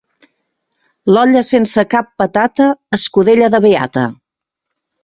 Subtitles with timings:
[1.13, 4.09] L'olla sense cap patata, escudella de beata.